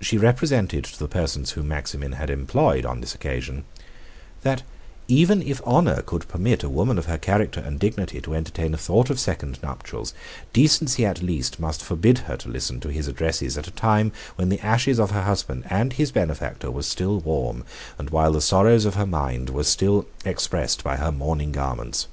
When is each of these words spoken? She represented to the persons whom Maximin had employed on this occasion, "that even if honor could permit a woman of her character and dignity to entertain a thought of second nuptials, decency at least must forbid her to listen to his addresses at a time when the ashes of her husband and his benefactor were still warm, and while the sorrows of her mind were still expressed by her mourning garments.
She 0.00 0.16
represented 0.16 0.84
to 0.84 0.98
the 0.98 1.06
persons 1.08 1.50
whom 1.50 1.68
Maximin 1.68 2.12
had 2.12 2.30
employed 2.30 2.86
on 2.86 3.02
this 3.02 3.14
occasion, 3.14 3.66
"that 4.40 4.62
even 5.08 5.42
if 5.42 5.60
honor 5.66 6.00
could 6.00 6.26
permit 6.26 6.62
a 6.62 6.70
woman 6.70 6.96
of 6.96 7.04
her 7.04 7.18
character 7.18 7.60
and 7.60 7.78
dignity 7.78 8.22
to 8.22 8.34
entertain 8.34 8.72
a 8.72 8.78
thought 8.78 9.10
of 9.10 9.20
second 9.20 9.58
nuptials, 9.62 10.14
decency 10.54 11.04
at 11.04 11.22
least 11.22 11.60
must 11.60 11.84
forbid 11.84 12.20
her 12.20 12.38
to 12.38 12.48
listen 12.48 12.80
to 12.80 12.88
his 12.88 13.08
addresses 13.08 13.58
at 13.58 13.68
a 13.68 13.72
time 13.72 14.10
when 14.36 14.48
the 14.48 14.60
ashes 14.60 14.98
of 14.98 15.10
her 15.10 15.24
husband 15.24 15.64
and 15.68 15.92
his 15.92 16.10
benefactor 16.12 16.70
were 16.70 16.82
still 16.82 17.20
warm, 17.20 17.62
and 17.98 18.08
while 18.08 18.32
the 18.32 18.40
sorrows 18.40 18.86
of 18.86 18.94
her 18.94 19.04
mind 19.04 19.50
were 19.50 19.64
still 19.64 20.06
expressed 20.24 20.82
by 20.82 20.96
her 20.96 21.12
mourning 21.12 21.52
garments. 21.52 22.08